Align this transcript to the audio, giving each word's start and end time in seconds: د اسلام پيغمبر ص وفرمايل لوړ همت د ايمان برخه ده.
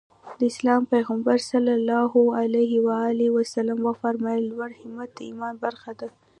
د 0.37 0.39
اسلام 0.51 0.81
پيغمبر 0.93 1.37
ص 1.47 1.49
وفرمايل 3.87 4.43
لوړ 4.51 4.71
همت 4.81 5.09
د 5.15 5.19
ايمان 5.29 5.53
برخه 5.65 5.91
ده. 5.99 6.07